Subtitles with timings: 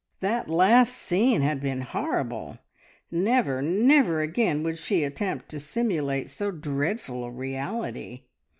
[0.19, 2.57] That last scene had been horrible;
[3.11, 8.23] never, never again would she attempt to simulate so dreadful a reality!